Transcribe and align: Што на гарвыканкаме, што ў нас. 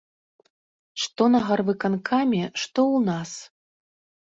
Што 1.03 1.27
на 1.35 1.41
гарвыканкаме, 1.51 2.41
што 2.65 2.79
ў 2.95 3.07
нас. 3.13 3.31